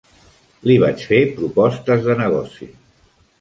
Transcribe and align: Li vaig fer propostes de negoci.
Li 0.71 0.77
vaig 0.83 1.03
fer 1.09 1.19
propostes 1.35 2.03
de 2.09 2.17
negoci. 2.23 2.71